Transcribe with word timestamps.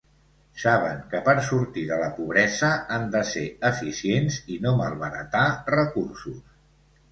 Saben 0.61 1.01
que 1.11 1.19
per 1.27 1.35
sortir 1.49 1.83
de 1.89 1.99
la 2.05 2.07
pobresa 2.15 2.71
han 2.97 3.05
de 3.17 3.23
ser 3.33 3.45
eficients 3.71 4.41
i 4.57 4.61
no 4.67 4.75
malbaratar 4.83 5.47
recursos. 5.79 6.45